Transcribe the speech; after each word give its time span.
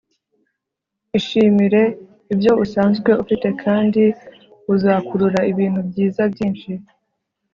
ishimire 1.17 1.81
ibyo 2.33 2.51
usanzwe 2.63 3.09
ufite 3.23 3.47
kandi 3.63 4.03
uzakurura 4.73 5.39
ibintu 5.51 5.79
byiza 5.89 6.21
byinshi 6.33 6.71